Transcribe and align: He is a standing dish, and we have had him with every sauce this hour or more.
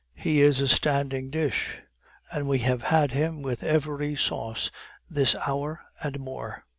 He 0.15 0.41
is 0.41 0.59
a 0.59 0.67
standing 0.67 1.29
dish, 1.29 1.77
and 2.31 2.47
we 2.47 2.57
have 2.57 2.81
had 2.81 3.11
him 3.11 3.43
with 3.43 3.61
every 3.61 4.15
sauce 4.15 4.71
this 5.07 5.35
hour 5.45 5.81
or 6.03 6.11
more. 6.17 6.65